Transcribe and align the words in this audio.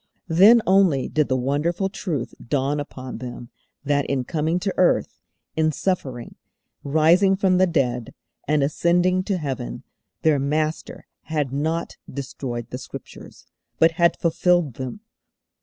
Then 0.33 0.63
only 0.65 1.07
did 1.07 1.27
the 1.27 1.37
wonderful 1.37 1.87
truth 1.87 2.33
dawn 2.43 2.79
upon 2.79 3.19
them 3.19 3.49
that 3.83 4.03
in 4.07 4.23
coming 4.23 4.59
to 4.61 4.73
earth, 4.75 5.21
in 5.55 5.71
suffering, 5.71 6.37
rising 6.83 7.35
from 7.35 7.59
the 7.59 7.67
dead, 7.67 8.15
and 8.47 8.63
ascending 8.63 9.23
to 9.25 9.37
Heaven, 9.37 9.83
their 10.23 10.39
Master 10.39 11.05
had 11.25 11.53
not 11.53 11.97
destroyed 12.11 12.71
the 12.71 12.79
Scriptures, 12.79 13.45
but 13.77 13.91
had 13.91 14.17
fulfilled 14.17 14.73
them. 14.73 15.01